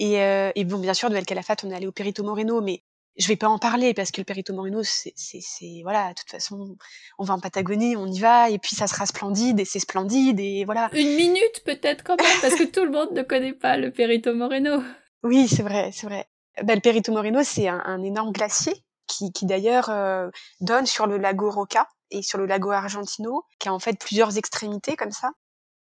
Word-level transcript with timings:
Et, 0.00 0.22
euh, 0.22 0.50
et 0.54 0.64
bon, 0.64 0.78
bien 0.78 0.94
sûr, 0.94 1.10
de 1.10 1.14
El 1.14 1.26
Calafate, 1.26 1.62
on 1.62 1.70
est 1.70 1.74
allé 1.74 1.86
au 1.86 1.92
Perito 1.92 2.24
Moreno, 2.24 2.62
mais 2.62 2.82
je 3.18 3.28
vais 3.28 3.36
pas 3.36 3.48
en 3.48 3.58
parler 3.58 3.92
parce 3.92 4.10
que 4.10 4.22
le 4.22 4.24
Perito 4.24 4.54
Moreno, 4.54 4.82
c'est, 4.82 5.12
c'est, 5.14 5.80
voilà, 5.82 6.08
de 6.08 6.14
toute 6.14 6.30
façon, 6.30 6.74
on 7.18 7.24
va 7.24 7.34
en 7.34 7.38
Patagonie, 7.38 7.96
on 7.96 8.06
y 8.06 8.18
va, 8.18 8.48
et 8.48 8.58
puis 8.58 8.74
ça 8.74 8.86
sera 8.86 9.04
splendide, 9.04 9.60
et 9.60 9.66
c'est 9.66 9.78
splendide, 9.78 10.40
et 10.40 10.64
voilà. 10.64 10.88
Une 10.94 11.16
minute 11.16 11.62
peut-être 11.66 12.02
quand 12.02 12.16
même, 12.18 12.40
parce 12.40 12.54
que 12.54 12.64
tout 12.64 12.82
le 12.82 12.90
monde 12.90 13.10
ne 13.12 13.22
connaît 13.22 13.52
pas 13.52 13.76
le 13.76 13.92
Perito 13.92 14.32
Moreno. 14.32 14.82
Oui, 15.22 15.46
c'est 15.48 15.62
vrai, 15.62 15.90
c'est 15.92 16.06
vrai. 16.06 16.26
Ben, 16.62 16.76
le 16.76 16.80
Perito 16.80 17.12
Moreno, 17.12 17.42
c'est 17.42 17.68
un, 17.68 17.82
un, 17.84 18.02
énorme 18.02 18.32
glacier 18.32 18.72
qui, 19.06 19.32
qui 19.32 19.44
d'ailleurs 19.44 19.90
euh, 19.90 20.30
donne 20.60 20.86
sur 20.86 21.06
le 21.06 21.18
lago 21.18 21.50
Roca 21.50 21.86
et 22.10 22.22
sur 22.22 22.38
le 22.38 22.46
lago 22.46 22.70
Argentino, 22.70 23.44
qui 23.58 23.68
a 23.68 23.74
en 23.74 23.78
fait 23.78 23.98
plusieurs 24.00 24.38
extrémités 24.38 24.96
comme 24.96 25.12
ça 25.12 25.32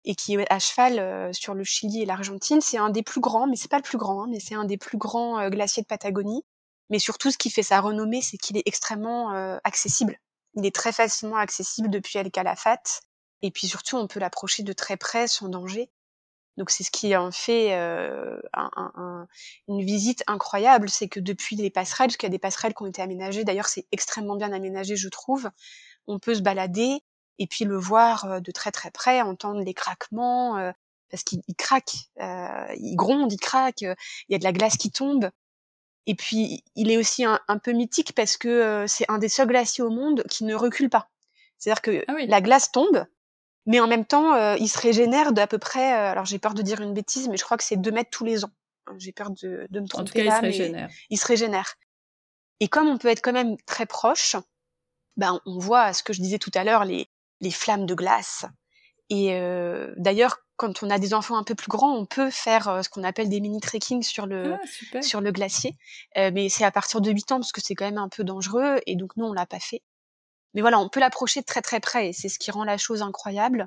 et 0.05 0.15
qui 0.15 0.35
est 0.35 0.53
à 0.53 0.59
cheval 0.59 0.99
euh, 0.99 1.33
sur 1.33 1.55
le 1.55 1.65
Chili 1.65 2.03
et 2.03 2.07
l'Argentine. 2.07 2.61
C'est 2.61 2.79
un 2.79 2.91
des 2.91 3.03
plus 3.03 3.21
grands, 3.21 3.47
mais 3.47 3.57
c'est 3.57 3.71
pas 3.71 3.77
le 3.77 3.83
plus 3.83 3.99
grand, 3.99 4.25
hein, 4.25 4.27
mais 4.31 4.41
c'est 4.41 4.55
un 4.55 4.65
des 4.65 4.79
plus 4.79 4.99
grands 4.99 5.39
euh, 5.39 5.51
glaciers 5.51 5.83
de 5.83 5.87
Patagonie. 5.87 6.43
Mais 6.89 6.99
surtout, 6.99 7.31
ce 7.31 7.39
qui 7.39 7.51
fait 7.51 7.63
sa 7.63 7.81
renommée, 7.81 8.23
c'est 8.23 8.37
qu'il 8.37 8.57
est 8.57 8.63
extrêmement 8.67 9.33
euh, 9.35 9.59
accessible. 9.65 10.17
Il 10.55 10.67
est 10.67 10.75
très 10.75 10.93
facilement 10.93 11.37
accessible 11.37 11.91
depuis 11.91 12.19
El 12.19 12.31
Calafate. 12.31 13.03
Et 13.43 13.51
puis 13.51 13.69
surtout, 13.69 13.97
on 13.97 14.07
peut 14.07 14.21
l'approcher 14.21 14.63
de 14.63 14.73
très 14.73 14.97
près 14.97 15.29
sans 15.29 15.49
danger. 15.49 15.91
Donc 16.57 16.71
c'est 16.71 16.83
ce 16.83 16.91
qui 16.91 17.17
en 17.17 17.31
fait 17.31 17.73
un, 17.73 18.41
un, 18.53 19.27
une 19.69 19.83
visite 19.83 20.23
incroyable, 20.27 20.91
c'est 20.91 21.09
que 21.09 21.21
depuis 21.21 21.57
les 21.57 21.71
passerelles, 21.71 22.09
parce 22.09 22.17
qu'il 22.19 22.27
y 22.27 22.33
a 22.33 22.37
des 22.37 22.41
passerelles 22.41 22.75
qui 22.75 22.83
ont 22.83 22.87
été 22.87 23.01
aménagées, 23.01 23.45
d'ailleurs 23.45 23.69
c'est 23.69 23.87
extrêmement 23.93 24.37
bien 24.37 24.53
aménagé 24.53 24.95
je 24.95 25.09
trouve, 25.09 25.49
on 26.07 26.19
peut 26.19 26.35
se 26.35 26.43
balader 26.43 27.03
et 27.41 27.47
puis 27.47 27.65
le 27.65 27.77
voir 27.77 28.41
de 28.41 28.53
très 28.53 28.71
très 28.71 28.91
près, 28.91 29.23
entendre 29.23 29.63
les 29.63 29.75
craquements, 29.75 30.73
parce 31.11 31.25
qu'il 31.25 31.43
craque, 31.57 31.95
il 32.21 32.95
gronde, 32.95 33.33
il 33.33 33.41
craque, 33.41 33.81
il 33.81 33.97
y 34.29 34.35
a 34.35 34.39
de 34.39 34.45
la 34.45 34.53
glace 34.53 34.77
qui 34.77 34.93
tombe. 34.93 35.31
Et 36.07 36.15
puis 36.15 36.63
il 36.77 36.91
est 36.91 36.99
aussi 36.99 37.25
un, 37.25 37.59
peu 37.63 37.73
mythique 37.73 38.15
parce 38.15 38.37
que 38.37 38.85
c'est 38.87 39.07
un 39.09 39.19
des 39.19 39.31
seuls 39.31 39.49
glaciers 39.49 39.83
au 39.83 39.91
monde 39.91 40.23
qui 40.29 40.45
ne 40.45 40.55
recule 40.55 40.91
pas. 40.91 41.09
C'est-à-dire 41.59 41.83
que 41.83 42.05
ah 42.09 42.15
la 42.27 42.41
glace 42.43 42.71
tombe, 42.73 43.07
mais 43.65 43.81
en 43.81 43.89
même 43.89 44.05
temps, 44.05 44.55
il 44.57 44.69
se 44.69 44.79
régénère 44.79 45.33
d'à 45.33 45.47
peu 45.47 45.59
près, 45.59 45.93
alors 45.93 46.27
j'ai 46.27 46.39
peur 46.39 46.53
de 46.53 46.61
dire 46.61 46.83
une 46.83 46.93
bêtise, 46.93 47.29
mais 47.29 47.39
je 47.39 47.45
crois 47.45 47.57
que 47.57 47.65
c'est 47.65 47.77
2 47.77 47.91
mètres 47.91 48.11
tous 48.11 48.25
les 48.25 48.45
ans. 48.45 48.53
J'ai 48.99 49.13
peur 49.13 49.31
de, 49.31 49.67
de 49.71 49.81
me 49.81 49.87
tromper 49.87 50.03
en 50.03 50.05
tout 50.05 50.13
cas, 50.13 50.25
là, 50.25 50.49
il 50.49 50.53
se 50.53 50.59
régénère. 50.59 50.91
il 51.09 51.19
se 51.19 51.27
régénère. 51.27 51.75
Et 52.61 52.69
comme 52.69 52.89
on 52.89 52.99
peut 52.99 53.09
être 53.09 53.23
quand 53.23 53.33
même 53.33 53.57
très 53.63 53.87
proche, 53.87 54.37
ben 55.17 55.41
on 55.47 55.59
voit 55.59 55.93
ce 55.93 56.03
que 56.03 56.13
je 56.13 56.21
disais 56.21 56.39
tout 56.39 56.51
à 56.55 56.65
l'heure, 56.65 56.85
les, 56.85 57.09
les 57.41 57.51
flammes 57.51 57.87
de 57.87 57.95
glace. 57.95 58.47
Et 59.11 59.35
euh, 59.35 59.93
d'ailleurs, 59.97 60.39
quand 60.57 60.83
on 60.83 60.91
a 60.91 60.99
des 60.99 61.15
enfants 61.15 61.37
un 61.37 61.43
peu 61.43 61.55
plus 61.55 61.69
grands, 61.69 61.97
on 61.97 62.07
peut 62.07 62.31
faire 62.31 62.69
euh, 62.69 62.83
ce 62.83 62.89
qu'on 62.89 63.03
appelle 63.03 63.29
des 63.29 63.41
mini 63.41 63.61
trekking 63.61 64.03
sur 64.03 64.27
le 64.27 64.55
ah, 64.93 65.03
sur 65.03 65.21
le 65.21 65.33
glacier. 65.33 65.77
Euh, 66.17 66.31
mais 66.33 66.49
c'est 66.49 66.65
à 66.65 66.71
partir 66.71 67.01
de 67.01 67.11
8 67.11 67.33
ans 67.33 67.41
parce 67.41 67.51
que 67.53 67.61
c'est 67.61 67.75
quand 67.75 67.87
même 67.87 67.99
un 67.99 68.09
peu 68.09 68.25
dangereux 68.25 68.79
et 68.87 68.95
donc 68.95 69.17
nous 69.17 69.25
on 69.25 69.33
l'a 69.33 69.47
pas 69.47 69.59
fait. 69.59 69.83
Mais 70.55 70.61
voilà, 70.61 70.79
on 70.79 70.89
peut 70.89 71.01
l'approcher 71.01 71.41
de 71.41 71.47
très 71.47 71.61
très 71.61 71.81
près 71.81 72.11
et 72.11 72.13
c'est 72.13 72.29
ce 72.29 72.39
qui 72.39 72.51
rend 72.51 72.65
la 72.65 72.79
chose 72.79 73.03
incroyable. 73.03 73.67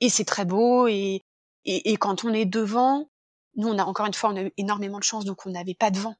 Et 0.00 0.08
c'est 0.08 0.24
très 0.24 0.46
beau 0.46 0.86
et, 0.86 1.22
et, 1.64 1.90
et 1.92 1.96
quand 1.96 2.24
on 2.24 2.32
est 2.32 2.46
devant, 2.46 3.10
nous 3.56 3.68
on 3.68 3.78
a 3.78 3.84
encore 3.84 4.06
une 4.06 4.14
fois 4.14 4.30
on 4.30 4.36
a 4.36 4.42
eu 4.42 4.52
énormément 4.56 4.98
de 4.98 5.04
chance 5.04 5.26
donc 5.26 5.44
on 5.46 5.50
n'avait 5.50 5.74
pas 5.74 5.90
de 5.90 5.98
vent. 5.98 6.14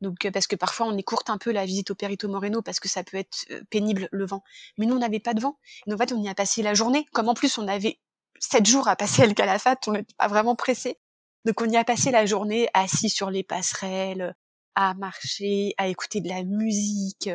Donc 0.00 0.28
parce 0.32 0.46
que 0.46 0.56
parfois 0.56 0.86
on 0.86 0.96
écourte 0.96 1.30
un 1.30 1.38
peu 1.38 1.52
la 1.52 1.66
visite 1.66 1.90
au 1.90 1.94
Perito 1.94 2.28
Moreno 2.28 2.62
parce 2.62 2.80
que 2.80 2.88
ça 2.88 3.04
peut 3.04 3.18
être 3.18 3.46
pénible 3.70 4.08
le 4.12 4.24
vent. 4.24 4.42
Mais 4.78 4.86
nous 4.86 4.96
on 4.96 4.98
n'avait 4.98 5.20
pas 5.20 5.34
de 5.34 5.40
vent. 5.40 5.58
Donc 5.86 5.96
en 5.96 5.98
fait 5.98 6.12
on 6.12 6.22
y 6.22 6.28
a 6.28 6.34
passé 6.34 6.62
la 6.62 6.74
journée. 6.74 7.06
Comme 7.12 7.28
en 7.28 7.34
plus 7.34 7.58
on 7.58 7.68
avait 7.68 7.98
sept 8.38 8.66
jours 8.66 8.88
à 8.88 8.96
passer 8.96 9.22
à 9.22 9.24
El 9.26 9.34
Calafate, 9.34 9.86
on 9.88 9.92
n'était 9.92 10.14
pas 10.16 10.28
vraiment 10.28 10.56
pressé. 10.56 10.98
Donc 11.44 11.60
on 11.60 11.68
y 11.68 11.76
a 11.76 11.84
passé 11.84 12.10
la 12.10 12.26
journée 12.26 12.68
assis 12.74 13.10
sur 13.10 13.30
les 13.30 13.42
passerelles, 13.42 14.34
à 14.74 14.94
marcher, 14.94 15.74
à 15.78 15.88
écouter 15.88 16.20
de 16.20 16.28
la 16.28 16.42
musique 16.42 17.30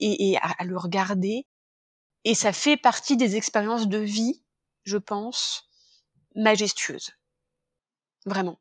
et, 0.00 0.36
à, 0.40 0.64
le 0.64 0.76
regarder. 0.76 1.46
Et 2.24 2.34
ça 2.34 2.52
fait 2.52 2.76
partie 2.76 3.16
des 3.16 3.36
expériences 3.36 3.88
de 3.88 3.98
vie, 3.98 4.42
je 4.84 4.96
pense, 4.96 5.68
majestueuses. 6.34 7.12
Vraiment. 8.26 8.58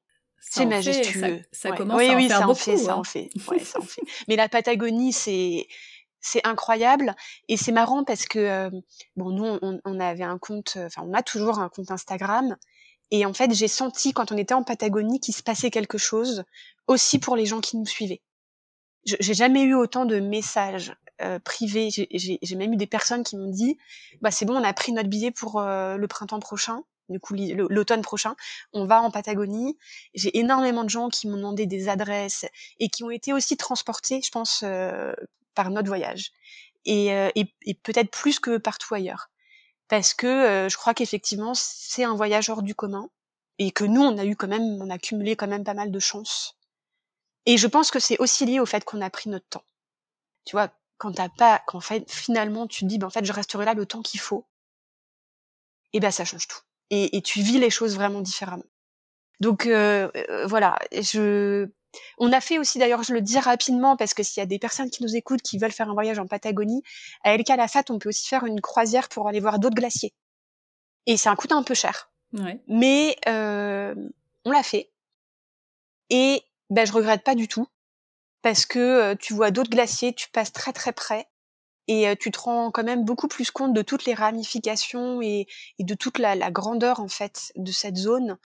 C'est 0.49 0.65
majestueux. 0.65 1.41
ça, 1.51 1.71
commence 1.71 2.01
à 2.01 2.05
en 2.05 2.15
oui, 2.15 2.27
faire 2.27 2.39
ça 2.39 2.45
beaucoup, 2.45 2.51
en 2.51 2.55
fait, 2.55 2.77
ça 2.77 2.93
hein. 2.93 2.97
en 2.97 3.03
fait. 3.03 3.29
Ouais, 3.49 3.59
ça 3.59 3.79
en 3.79 3.83
fait. 3.83 4.01
Mais 4.27 4.35
la 4.35 4.49
Patagonie, 4.49 5.13
c'est 5.13 5.67
c'est 6.19 6.45
incroyable 6.45 7.15
et 7.47 7.57
c'est 7.57 7.71
marrant 7.71 8.03
parce 8.03 8.25
que 8.25 8.39
euh, 8.39 8.69
bon, 9.15 9.29
nous, 9.31 9.59
on, 9.61 9.79
on, 9.85 9.99
avait 9.99 10.23
un 10.23 10.37
compte, 10.37 10.77
enfin, 10.77 11.03
on 11.05 11.13
a 11.13 11.21
toujours 11.21 11.59
un 11.59 11.69
compte 11.69 11.91
Instagram 11.91 12.57
et 13.11 13.25
en 13.25 13.33
fait, 13.33 13.53
j'ai 13.53 13.67
senti 13.67 14.13
quand 14.13 14.31
on 14.31 14.37
était 14.37 14.53
en 14.53 14.63
Patagonie 14.63 15.19
qu'il 15.19 15.33
se 15.33 15.43
passait 15.43 15.71
quelque 15.71 15.97
chose 15.97 16.43
aussi 16.87 17.19
pour 17.19 17.35
les 17.35 17.45
gens 17.45 17.61
qui 17.61 17.77
nous 17.77 17.85
suivaient. 17.85 18.21
J'ai 19.05 19.33
jamais 19.33 19.63
eu 19.63 19.73
autant 19.73 20.05
de 20.05 20.19
messages 20.19 20.93
euh, 21.21 21.39
privés. 21.39 21.89
J'ai 21.91 22.55
même 22.57 22.73
eu 22.73 22.77
des 22.77 22.87
personnes 22.87 23.23
qui 23.23 23.37
m'ont 23.37 23.49
dit, 23.49 23.77
bah 24.21 24.31
c'est 24.31 24.45
bon, 24.45 24.55
on 24.55 24.63
a 24.63 24.73
pris 24.73 24.91
notre 24.91 25.07
billet 25.07 25.31
pour 25.31 25.59
euh, 25.59 25.95
le 25.95 26.07
printemps 26.07 26.41
prochain 26.41 26.83
du 27.09 27.19
coup 27.19 27.35
l'automne 27.35 28.01
prochain, 28.01 28.35
on 28.73 28.85
va 28.85 29.01
en 29.01 29.11
Patagonie. 29.11 29.77
J'ai 30.13 30.37
énormément 30.37 30.83
de 30.83 30.89
gens 30.89 31.09
qui 31.09 31.27
m'ont 31.27 31.37
demandé 31.37 31.65
des 31.65 31.89
adresses 31.89 32.45
et 32.79 32.89
qui 32.89 33.03
ont 33.03 33.09
été 33.09 33.33
aussi 33.33 33.57
transportés, 33.57 34.21
je 34.21 34.31
pense, 34.31 34.61
euh, 34.63 35.13
par 35.55 35.69
notre 35.69 35.87
voyage. 35.87 36.31
Et, 36.85 37.13
euh, 37.13 37.29
et, 37.35 37.73
peut-être 37.83 38.11
plus 38.11 38.39
que 38.39 38.57
partout 38.57 38.93
ailleurs. 38.93 39.29
Parce 39.89 40.13
que 40.13 40.27
euh, 40.27 40.69
je 40.69 40.77
crois 40.77 40.93
qu'effectivement, 40.93 41.53
c'est 41.53 42.03
un 42.03 42.15
voyage 42.15 42.49
hors 42.49 42.63
du 42.63 42.75
commun 42.75 43.09
et 43.59 43.71
que 43.71 43.83
nous, 43.83 44.01
on 44.01 44.17
a 44.17 44.25
eu 44.25 44.35
quand 44.35 44.47
même, 44.47 44.81
on 44.81 44.89
a 44.89 44.97
cumulé 44.97 45.35
quand 45.35 45.47
même 45.47 45.63
pas 45.63 45.73
mal 45.73 45.91
de 45.91 45.99
chance. 45.99 46.57
Et 47.45 47.57
je 47.57 47.67
pense 47.67 47.91
que 47.91 47.99
c'est 47.99 48.19
aussi 48.19 48.45
lié 48.45 48.59
au 48.59 48.65
fait 48.65 48.83
qu'on 48.83 49.01
a 49.01 49.09
pris 49.09 49.29
notre 49.29 49.47
temps. 49.47 49.63
Tu 50.45 50.55
vois, 50.55 50.69
quand 50.97 51.13
t'as 51.13 51.29
pas, 51.29 51.63
fait, 51.81 52.09
finalement, 52.11 52.67
tu 52.67 52.81
te 52.81 52.85
dis, 52.85 52.97
ben, 52.97 53.07
en 53.07 53.09
fait, 53.09 53.25
je 53.25 53.33
resterai 53.33 53.65
là 53.65 53.73
le 53.73 53.85
temps 53.85 54.01
qu'il 54.01 54.19
faut. 54.19 54.45
Et 55.93 55.99
ben, 55.99 56.11
ça 56.11 56.25
change 56.25 56.47
tout 56.47 56.66
et, 56.89 57.17
et, 57.17 57.21
tu 57.21 57.41
vis 57.41 57.59
les 57.59 57.69
choses 57.69 57.95
vraiment 57.95 58.21
différemment. 58.21 58.65
Donc 59.39 59.65
euh, 59.65 60.09
voilà, 60.45 60.77
je 60.91 61.69
on 62.17 62.31
a 62.31 62.41
fait 62.41 62.57
aussi 62.57 62.79
d'ailleurs, 62.79 63.03
je 63.03 63.13
le 63.13 63.21
dis 63.21 63.39
rapidement 63.39 63.95
parce 63.95 64.13
que 64.13 64.23
s'il 64.23 64.41
y 64.41 64.43
a 64.43 64.47
des 64.47 64.59
personnes 64.59 64.89
qui 64.89 65.03
nous 65.03 65.15
écoutent 65.15 65.41
qui 65.41 65.57
veulent 65.57 65.71
faire 65.71 65.89
un 65.89 65.93
voyage 65.93 66.19
en 66.19 66.27
Patagonie, 66.27 66.83
à 67.23 67.33
El 67.33 67.43
Calafate, 67.43 67.91
on 67.91 67.99
peut 67.99 68.09
aussi 68.09 68.27
faire 68.27 68.45
une 68.45 68.61
croisière 68.61 69.09
pour 69.09 69.27
aller 69.27 69.39
voir 69.39 69.59
d'autres 69.59 69.75
glaciers. 69.75 70.13
Et 71.05 71.17
ça 71.17 71.35
coûte 71.35 71.51
un 71.51 71.63
peu 71.63 71.73
cher. 71.73 72.11
Ouais. 72.33 72.59
Mais 72.67 73.15
euh, 73.27 73.95
on 74.45 74.51
l'a 74.51 74.63
fait. 74.63 74.91
Et 76.09 76.43
ben 76.69 76.85
je 76.85 76.91
regrette 76.91 77.23
pas 77.23 77.35
du 77.35 77.47
tout 77.47 77.67
parce 78.41 78.65
que 78.65 78.79
euh, 78.79 79.15
tu 79.15 79.33
vois 79.33 79.51
d'autres 79.51 79.69
glaciers, 79.69 80.13
tu 80.13 80.29
passes 80.29 80.51
très 80.51 80.73
très 80.73 80.93
près 80.93 81.27
et 81.87 82.15
tu 82.17 82.31
te 82.31 82.39
rends 82.39 82.71
quand 82.71 82.83
même 82.83 83.05
beaucoup 83.05 83.27
plus 83.27 83.51
compte 83.51 83.73
de 83.73 83.81
toutes 83.81 84.05
les 84.05 84.13
ramifications 84.13 85.21
et, 85.21 85.47
et 85.79 85.83
de 85.83 85.93
toute 85.93 86.19
la, 86.19 86.35
la, 86.35 86.51
grandeur 86.51 86.99
en 86.99 87.07
fait 87.07 87.51
de 87.55 87.71
cette 87.71 87.95
zone 87.95 88.37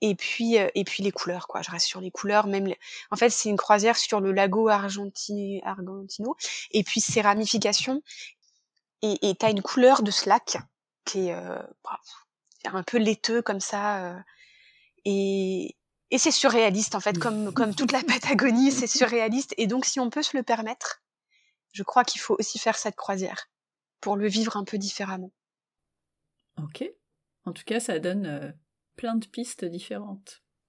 et 0.00 0.16
puis 0.16 0.56
et 0.56 0.84
puis 0.84 1.02
les 1.02 1.12
couleurs 1.12 1.46
quoi. 1.46 1.62
Je 1.62 1.70
reste 1.70 1.86
sur 1.86 2.00
les 2.00 2.10
couleurs 2.10 2.46
même 2.46 2.66
les... 2.66 2.78
en 3.10 3.16
fait 3.16 3.30
c'est 3.30 3.48
une 3.48 3.56
croisière 3.56 3.96
sur 3.96 4.20
le 4.20 4.32
lago 4.32 4.68
Argenti... 4.68 5.60
Argentino 5.64 6.36
et 6.72 6.82
puis 6.82 7.00
ces 7.00 7.20
ramifications 7.20 8.02
et 9.02 9.34
tu 9.38 9.46
as 9.46 9.50
une 9.50 9.62
couleur 9.62 10.02
de 10.02 10.12
lac 10.26 10.58
qui 11.04 11.28
est 11.28 11.34
euh, 11.34 11.62
un 12.64 12.82
peu 12.82 12.98
laiteux 12.98 13.42
comme 13.42 13.60
ça 13.60 14.04
euh, 14.04 14.18
et 15.04 15.76
et 16.10 16.18
c'est 16.18 16.30
surréaliste 16.30 16.94
en 16.94 17.00
fait 17.00 17.18
comme 17.18 17.52
comme 17.52 17.74
toute 17.74 17.92
la 17.92 18.02
Patagonie 18.06 18.70
c'est 18.70 18.86
surréaliste 18.86 19.54
et 19.56 19.66
donc 19.66 19.84
si 19.84 20.00
on 20.00 20.10
peut 20.10 20.22
se 20.22 20.36
le 20.36 20.42
permettre 20.42 21.01
je 21.72 21.82
crois 21.82 22.04
qu'il 22.04 22.20
faut 22.20 22.36
aussi 22.38 22.58
faire 22.58 22.76
cette 22.76 22.96
croisière 22.96 23.48
pour 24.00 24.16
le 24.16 24.28
vivre 24.28 24.56
un 24.56 24.64
peu 24.64 24.78
différemment. 24.78 25.32
Ok. 26.62 26.84
En 27.44 27.52
tout 27.52 27.64
cas, 27.64 27.80
ça 27.80 27.98
donne 27.98 28.26
euh, 28.26 28.52
plein 28.96 29.16
de 29.16 29.26
pistes 29.26 29.64
différentes. 29.64 30.42